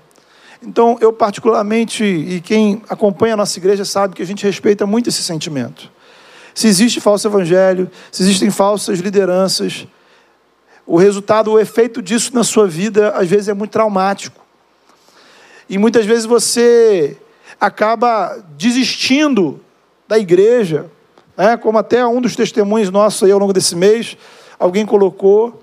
[0.63, 5.09] Então, eu particularmente, e quem acompanha a nossa igreja sabe que a gente respeita muito
[5.09, 5.93] esse sentimento.
[6.55, 9.87] Se existe falso evangelho, se existem falsas lideranças,
[10.87, 14.41] o resultado, o efeito disso na sua vida, às vezes é muito traumático.
[15.69, 17.19] E muitas vezes você
[17.61, 19.61] acaba desistindo
[20.07, 20.89] da igreja,
[21.37, 21.57] né?
[21.57, 24.17] como até um dos testemunhos nossos aí ao longo desse mês,
[24.59, 25.63] alguém colocou.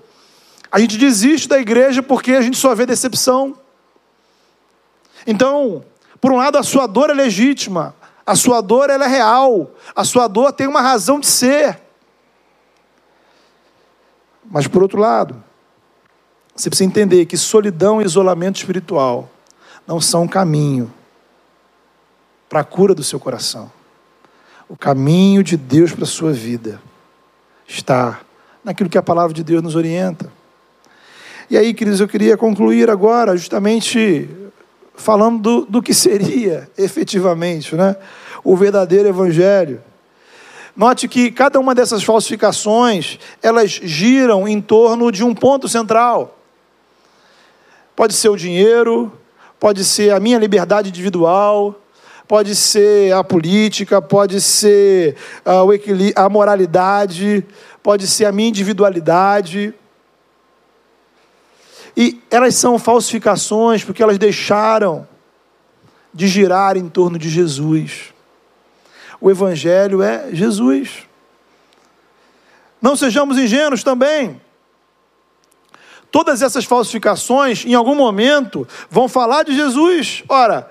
[0.70, 3.56] A gente desiste da igreja porque a gente só vê decepção.
[5.26, 5.82] Então,
[6.20, 7.94] por um lado, a sua dor é legítima,
[8.26, 11.83] a sua dor ela é real, a sua dor tem uma razão de ser.
[14.54, 15.42] Mas por outro lado,
[16.54, 19.28] você precisa entender que solidão e isolamento espiritual
[19.84, 20.94] não são um caminho
[22.48, 23.68] para a cura do seu coração.
[24.68, 26.80] O caminho de Deus para a sua vida
[27.66, 28.20] está
[28.62, 30.30] naquilo que a palavra de Deus nos orienta.
[31.50, 34.30] E aí, queridos, eu queria concluir agora, justamente
[34.94, 37.96] falando do, do que seria efetivamente né,
[38.44, 39.82] o verdadeiro evangelho.
[40.76, 46.36] Note que cada uma dessas falsificações, elas giram em torno de um ponto central.
[47.94, 49.12] Pode ser o dinheiro,
[49.60, 51.80] pode ser a minha liberdade individual,
[52.26, 57.46] pode ser a política, pode ser uh, a moralidade,
[57.80, 59.72] pode ser a minha individualidade.
[61.96, 65.06] E elas são falsificações porque elas deixaram
[66.12, 68.13] de girar em torno de Jesus.
[69.20, 71.06] O Evangelho é Jesus.
[72.80, 74.40] Não sejamos ingênuos também.
[76.10, 80.22] Todas essas falsificações, em algum momento, vão falar de Jesus.
[80.28, 80.70] Ora,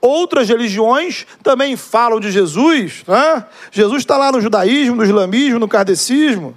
[0.00, 3.02] outras religiões também falam de Jesus.
[3.06, 3.44] Né?
[3.72, 6.56] Jesus está lá no judaísmo, no islamismo, no kardecismo.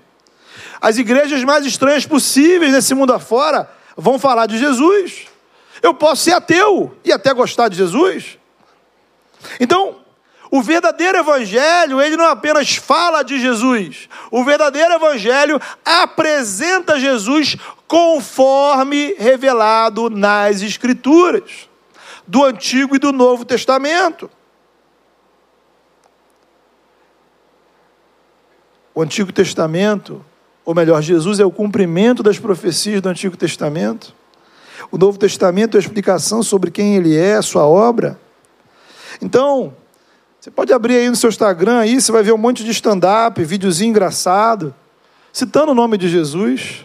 [0.79, 5.27] As igrejas mais estranhas possíveis nesse mundo afora vão falar de Jesus.
[5.81, 8.37] Eu posso ser ateu e até gostar de Jesus.
[9.59, 10.00] Então,
[10.51, 14.09] o verdadeiro evangelho, ele não apenas fala de Jesus.
[14.29, 17.55] O verdadeiro evangelho apresenta Jesus
[17.87, 21.69] conforme revelado nas escrituras
[22.27, 24.29] do Antigo e do Novo Testamento.
[28.93, 30.23] O Antigo Testamento
[30.63, 34.13] ou melhor, Jesus é o cumprimento das profecias do Antigo Testamento.
[34.91, 38.19] O Novo Testamento é a explicação sobre quem ele é, sua obra.
[39.21, 39.73] Então,
[40.41, 43.43] você pode abrir aí no seu Instagram aí, você vai ver um monte de stand-up,
[43.43, 44.73] videozinho engraçado,
[45.31, 46.83] citando o nome de Jesus.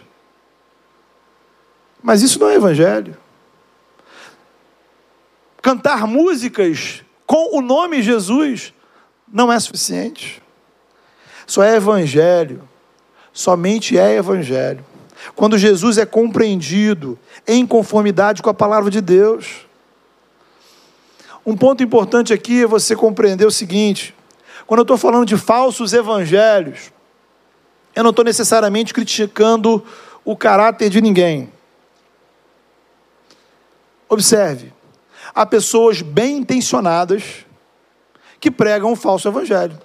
[2.03, 3.17] Mas isso não é evangelho.
[5.59, 8.73] Cantar músicas com o nome Jesus
[9.27, 10.41] não é suficiente.
[11.47, 12.61] Só é evangelho
[13.37, 14.83] somente é evangelho.
[15.35, 19.66] Quando Jesus é compreendido em conformidade com a palavra de Deus.
[21.47, 24.13] Um ponto importante aqui é você compreender o seguinte:
[24.65, 26.91] quando eu estou falando de falsos evangelhos,
[27.95, 29.81] eu não estou necessariamente criticando
[30.25, 31.49] o caráter de ninguém.
[34.09, 34.73] Observe,
[35.33, 37.23] há pessoas bem intencionadas
[38.41, 39.79] que pregam um falso evangelho.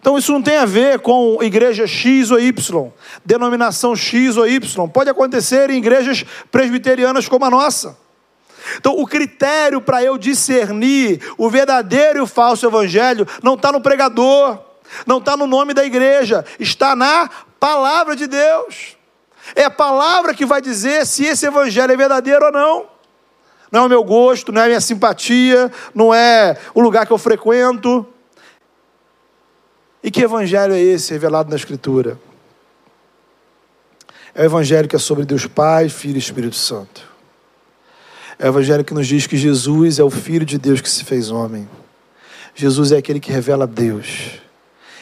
[0.00, 2.92] Então isso não tem a ver com igreja X ou Y,
[3.24, 4.88] denominação X ou Y.
[4.88, 8.01] Pode acontecer em igrejas presbiterianas como a nossa.
[8.76, 13.80] Então, o critério para eu discernir o verdadeiro e o falso evangelho não está no
[13.80, 14.58] pregador,
[15.06, 18.96] não está no nome da igreja, está na palavra de Deus.
[19.54, 22.86] É a palavra que vai dizer se esse evangelho é verdadeiro ou não.
[23.70, 27.12] Não é o meu gosto, não é a minha simpatia, não é o lugar que
[27.12, 28.06] eu frequento,
[30.02, 32.18] e que evangelho é esse revelado na Escritura?
[34.34, 37.11] É o evangelho que é sobre Deus Pai, Filho e Espírito Santo.
[38.38, 41.04] É o evangelho que nos diz que Jesus é o Filho de Deus que se
[41.04, 41.68] fez homem.
[42.54, 44.40] Jesus é aquele que revela Deus.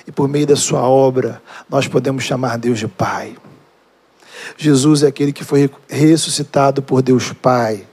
[0.06, 3.36] E por meio da sua obra, nós podemos chamar Deus de Pai.
[4.56, 7.86] Jesus é aquele que foi ressuscitado por Deus Pai,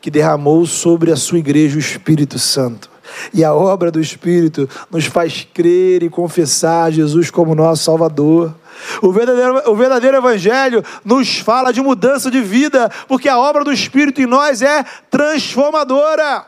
[0.00, 2.93] que derramou sobre a sua igreja o Espírito Santo
[3.32, 8.54] e a obra do Espírito nos faz crer e confessar Jesus como nosso Salvador.
[9.00, 13.72] O verdadeiro, o verdadeiro Evangelho nos fala de mudança de vida, porque a obra do
[13.72, 16.46] Espírito em nós é transformadora.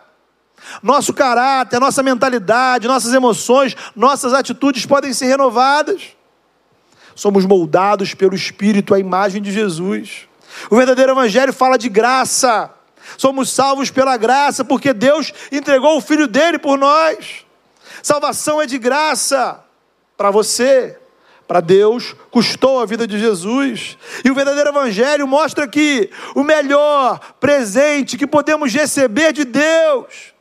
[0.83, 6.17] Nosso caráter, nossa mentalidade, nossas emoções, nossas atitudes podem ser renovadas.
[7.15, 10.29] Somos moldados pelo Espírito à imagem de Jesus.
[10.71, 12.71] O verdadeiro Evangelho fala de graça.
[13.17, 17.45] Somos salvos pela graça, porque Deus entregou o Filho dele por nós.
[18.03, 19.65] Salvação é de graça
[20.17, 20.99] para você,
[21.47, 23.97] para Deus, custou a vida de Jesus.
[24.25, 30.35] E o verdadeiro Evangelho mostra que o melhor presente que podemos receber de Deus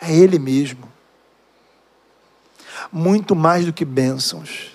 [0.00, 0.90] é Ele mesmo.
[2.90, 4.72] Muito mais do que bênçãos,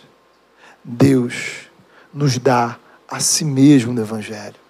[0.84, 1.68] Deus
[2.14, 4.67] nos dá a si mesmo no Evangelho.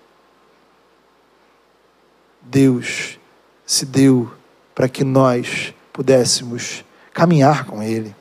[2.49, 3.19] Deus
[3.65, 4.31] se deu
[4.73, 6.83] para que nós pudéssemos
[7.13, 8.15] caminhar com Ele.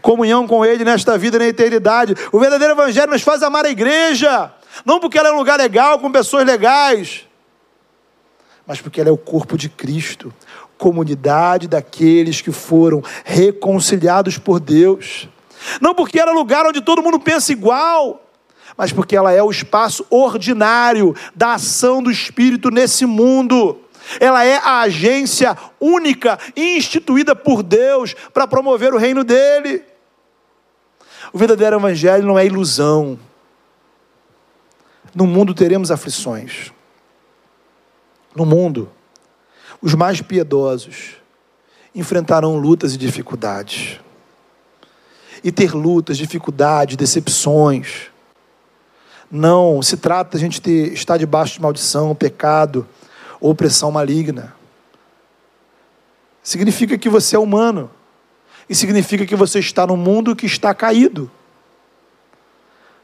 [0.00, 2.14] Comunhão com Ele nesta vida e na eternidade.
[2.32, 4.52] O verdadeiro Evangelho nos faz amar a igreja,
[4.84, 7.26] não porque ela é um lugar legal, com pessoas legais,
[8.66, 10.32] mas porque ela é o corpo de Cristo,
[10.78, 15.28] comunidade daqueles que foram reconciliados por Deus.
[15.80, 18.29] Não porque era lugar onde todo mundo pensa igual,
[18.80, 23.78] mas porque ela é o espaço ordinário da ação do Espírito nesse mundo.
[24.18, 29.84] Ela é a agência única instituída por Deus para promover o reino dele.
[31.30, 33.18] O verdadeiro evangelho não é ilusão.
[35.14, 36.72] No mundo teremos aflições.
[38.34, 38.90] No mundo,
[39.82, 41.16] os mais piedosos
[41.94, 44.00] enfrentarão lutas e dificuldades.
[45.44, 48.09] E ter lutas, dificuldades, decepções.
[49.30, 52.86] Não se trata de a gente estar debaixo de maldição, pecado
[53.40, 54.54] ou opressão maligna.
[56.42, 57.90] Significa que você é humano.
[58.68, 61.30] E significa que você está no mundo que está caído.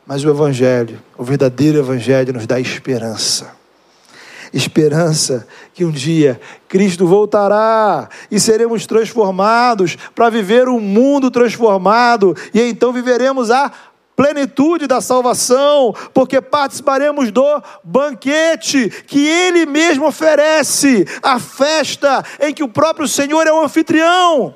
[0.07, 3.57] Mas o Evangelho, o verdadeiro Evangelho, nos dá esperança.
[4.53, 12.63] Esperança que um dia Cristo voltará e seremos transformados para viver um mundo transformado, e
[12.63, 13.73] então viveremos a
[14.17, 22.65] plenitude da salvação, porque participaremos do banquete que Ele mesmo oferece, a festa em que
[22.65, 24.55] o próprio Senhor é o anfitrião.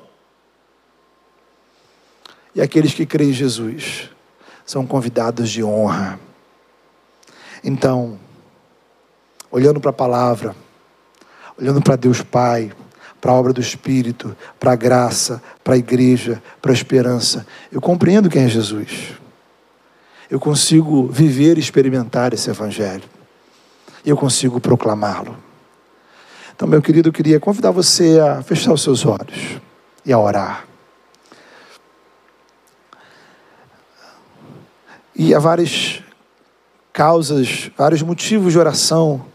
[2.53, 4.09] E aqueles que creem em Jesus
[4.65, 6.19] são convidados de honra.
[7.63, 8.19] Então,
[9.51, 10.55] olhando para a palavra,
[11.57, 12.71] olhando para Deus Pai,
[13.21, 17.79] para a obra do Espírito, para a graça, para a igreja, para a esperança, eu
[17.79, 19.20] compreendo quem é Jesus.
[20.31, 23.03] Eu consigo viver e experimentar esse Evangelho.
[24.05, 25.35] Eu consigo proclamá-lo.
[26.55, 29.59] Então, meu querido, eu queria convidar você a fechar os seus olhos
[30.05, 30.65] e a orar.
[35.13, 36.01] E há várias
[36.93, 39.25] causas, vários motivos de oração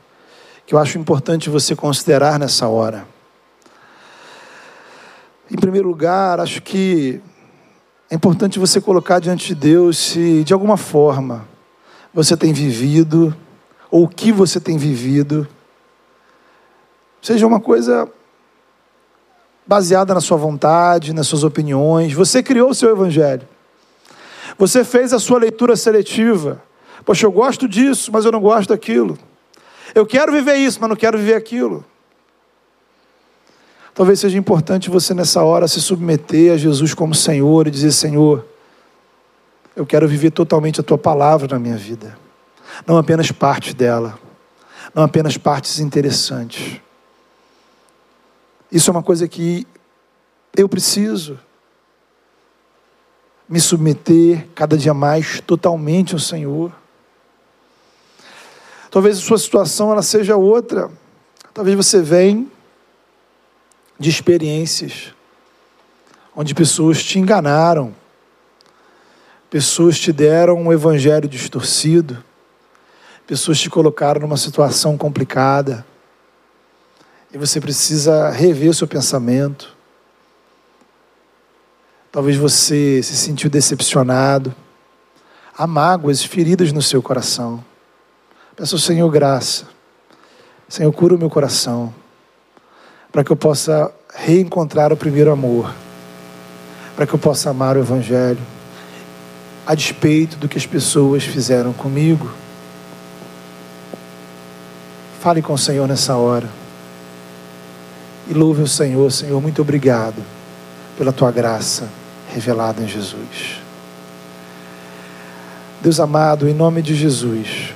[0.64, 3.06] que eu acho importante você considerar nessa hora.
[5.50, 7.20] Em primeiro lugar, acho que
[8.08, 11.46] é importante você colocar diante de Deus se de alguma forma
[12.14, 13.36] você tem vivido,
[13.90, 15.46] ou o que você tem vivido,
[17.20, 18.08] seja uma coisa
[19.66, 22.12] baseada na sua vontade, nas suas opiniões.
[22.14, 23.46] Você criou o seu evangelho.
[24.56, 26.62] Você fez a sua leitura seletiva.
[27.04, 29.18] Poxa, eu gosto disso, mas eu não gosto daquilo.
[29.94, 31.84] Eu quero viver isso, mas não quero viver aquilo.
[33.96, 38.44] Talvez seja importante você nessa hora se submeter a Jesus como Senhor e dizer: Senhor,
[39.74, 42.18] eu quero viver totalmente a tua palavra na minha vida,
[42.86, 44.18] não apenas parte dela,
[44.94, 46.78] não apenas partes interessantes.
[48.70, 49.66] Isso é uma coisa que
[50.54, 51.38] eu preciso
[53.48, 56.70] me submeter cada dia mais totalmente ao Senhor.
[58.90, 60.90] Talvez a sua situação ela seja outra.
[61.54, 62.46] Talvez você venha
[63.98, 65.14] de experiências
[66.34, 67.94] onde pessoas te enganaram,
[69.48, 72.22] pessoas te deram um evangelho distorcido,
[73.26, 75.86] pessoas te colocaram numa situação complicada
[77.32, 79.76] e você precisa rever seu pensamento
[82.16, 84.54] Talvez você se sentiu decepcionado.
[85.54, 87.62] Há mágoas, feridas no seu coração.
[88.56, 89.66] Peça ao Senhor graça.
[90.66, 91.94] Senhor, cura o meu coração.
[93.16, 95.72] Para que eu possa reencontrar o primeiro amor.
[96.94, 98.38] Para que eu possa amar o Evangelho.
[99.66, 102.30] A despeito do que as pessoas fizeram comigo.
[105.18, 106.46] Fale com o Senhor nessa hora.
[108.28, 110.22] E louve o Senhor, Senhor, muito obrigado
[110.98, 111.88] pela tua graça
[112.28, 113.62] revelado em Jesus.
[115.80, 117.72] Deus amado, em nome de Jesus,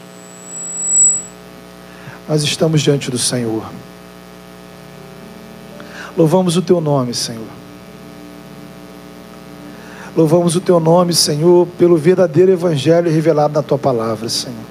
[2.29, 3.80] nós estamos diante do Senhor.
[6.21, 7.49] Louvamos o teu nome, Senhor.
[10.15, 14.67] Louvamos o teu nome, Senhor, pelo verdadeiro evangelho revelado na tua palavra, Senhor.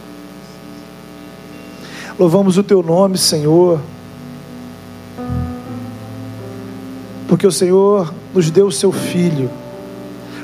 [2.19, 3.81] Louvamos o teu nome, Senhor,
[7.27, 9.49] porque o Senhor nos deu o seu filho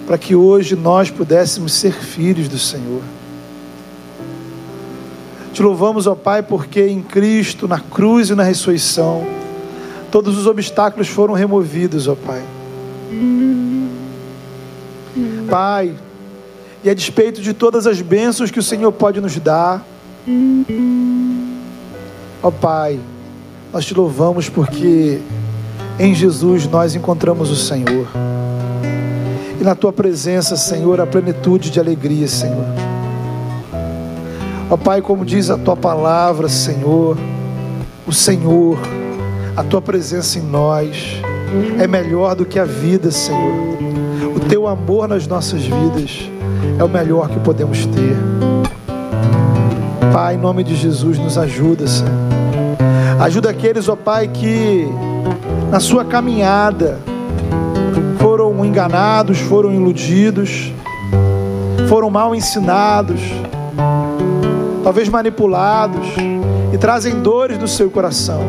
[0.08, 3.04] para que hoje nós pudéssemos ser filhos do Senhor.
[5.54, 9.45] Te louvamos, ó Pai, porque em Cristo, na cruz e na ressurreição,
[10.16, 12.42] todos os obstáculos foram removidos, ó Pai.
[15.50, 15.94] Pai,
[16.82, 19.86] e a despeito de todas as bênçãos que o Senhor pode nos dar,
[22.42, 22.98] ó Pai,
[23.74, 25.20] nós te louvamos porque
[26.00, 28.08] em Jesus nós encontramos o Senhor
[29.60, 32.64] na tua presença, Senhor, a plenitude de alegria, Senhor.
[34.70, 37.18] Ó Pai, como diz a tua palavra, Senhor,
[38.08, 38.78] o Senhor,
[39.56, 41.22] a tua presença em nós
[41.80, 43.78] é melhor do que a vida, Senhor.
[44.36, 46.30] O teu amor nas nossas vidas
[46.78, 48.18] é o melhor que podemos ter.
[50.12, 52.12] Pai, em nome de Jesus, nos ajuda, Senhor.
[53.20, 54.88] Ajuda aqueles, ó Pai, que
[55.72, 57.00] na sua caminhada
[58.20, 60.74] foram enganados, foram iludidos,
[61.88, 63.22] foram mal ensinados,
[64.84, 66.08] talvez manipulados
[66.74, 68.42] e trazem dores do seu coração.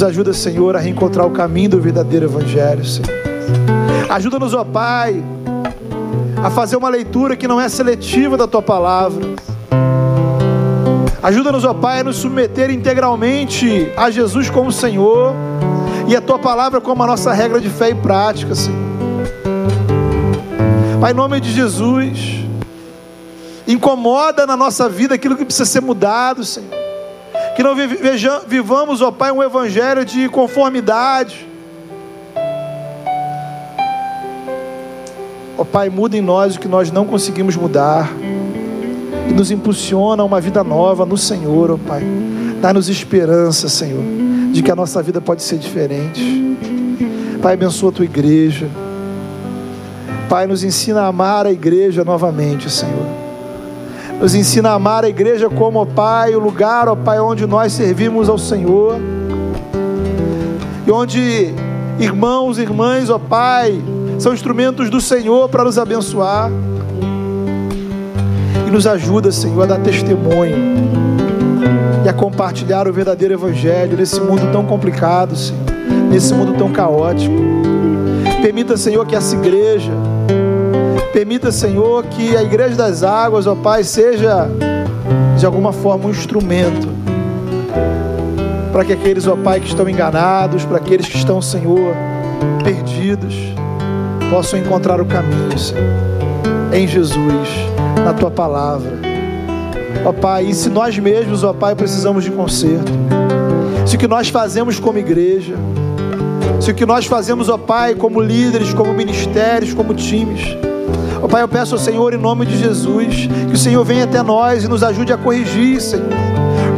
[0.00, 3.10] Nos ajuda, Senhor, a reencontrar o caminho do verdadeiro Evangelho, Senhor.
[4.08, 5.22] Ajuda-nos, ó Pai,
[6.42, 9.22] a fazer uma leitura que não é seletiva da tua palavra.
[11.22, 15.34] Ajuda-nos, ó Pai, a nos submeter integralmente a Jesus como Senhor
[16.08, 18.80] e a tua palavra como a nossa regra de fé e prática, Senhor.
[20.98, 22.42] Pai, em nome de Jesus,
[23.68, 26.79] incomoda na nossa vida aquilo que precisa ser mudado, Senhor.
[27.60, 27.74] Que não
[28.46, 31.46] vivamos, ó Pai, um evangelho de conformidade.
[35.58, 38.10] Ó Pai, muda em nós o que nós não conseguimos mudar.
[39.28, 42.02] E nos impulsiona a uma vida nova no Senhor, ó Pai.
[42.62, 44.02] Dá-nos esperança, Senhor,
[44.54, 46.56] de que a nossa vida pode ser diferente.
[47.42, 48.70] Pai, abençoa a tua igreja.
[50.30, 53.19] Pai, nos ensina a amar a igreja novamente, Senhor.
[54.20, 57.72] Nos ensina a amar a igreja como, ó Pai, o lugar, ó Pai, onde nós
[57.72, 59.00] servimos ao Senhor.
[60.86, 61.54] E onde
[61.98, 63.80] irmãos e irmãs, ó Pai,
[64.18, 66.50] são instrumentos do Senhor para nos abençoar.
[68.66, 70.56] E nos ajuda, Senhor, a dar testemunho
[72.04, 75.62] e a compartilhar o verdadeiro Evangelho nesse mundo tão complicado, Senhor,
[76.10, 77.34] nesse mundo tão caótico.
[78.42, 79.92] Permita, Senhor, que essa igreja
[81.12, 84.48] Permita, Senhor, que a Igreja das Águas, ó Pai, seja
[85.36, 86.88] de alguma forma um instrumento
[88.72, 91.96] para que aqueles, ó Pai, que estão enganados, para aqueles que estão, Senhor,
[92.62, 93.34] perdidos,
[94.30, 95.82] possam encontrar o caminho, Senhor,
[96.72, 97.48] em Jesus,
[98.04, 98.92] na Tua palavra.
[100.04, 102.92] Ó Pai, e se nós mesmos, ó Pai, precisamos de conserto,
[103.84, 105.56] se o que nós fazemos como igreja,
[106.60, 110.56] se o que nós fazemos, ó Pai, como líderes, como ministérios, como times,
[111.22, 114.22] Ó Pai, eu peço ao Senhor, em nome de Jesus, que o Senhor venha até
[114.22, 116.08] nós e nos ajude a corrigir, Senhor.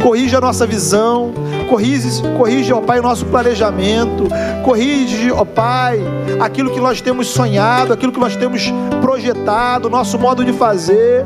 [0.01, 1.33] Corrija a nossa visão,
[1.69, 4.27] corrige, corrige, ó Pai, o nosso planejamento,
[4.63, 5.99] corrige, ó Pai,
[6.41, 11.25] aquilo que nós temos sonhado, aquilo que nós temos projetado, nosso modo de fazer.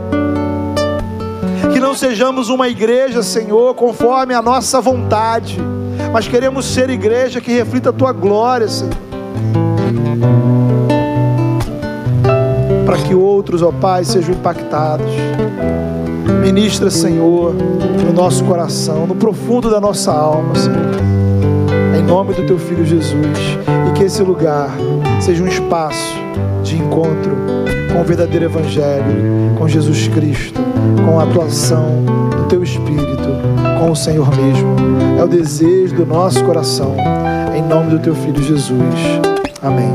[1.74, 5.60] Que não sejamos uma igreja, Senhor, conforme a nossa vontade,
[6.14, 9.08] mas queremos ser igreja que reflita a tua glória, Senhor
[12.88, 15.12] para que outros, ó Pai, sejam impactados.
[16.42, 20.78] Ministra, Senhor, no nosso coração, no profundo da nossa alma, Senhor.
[22.00, 23.58] Em nome do Teu Filho Jesus.
[23.90, 24.70] E que esse lugar
[25.20, 26.16] seja um espaço
[26.64, 27.36] de encontro
[27.92, 30.62] com o verdadeiro Evangelho, com Jesus Cristo,
[31.06, 32.06] com a atuação
[32.38, 33.28] do Teu Espírito,
[33.82, 34.76] com o Senhor mesmo.
[35.20, 36.96] É o desejo do nosso coração.
[37.54, 38.96] Em nome do Teu Filho Jesus.
[39.62, 39.92] Amém.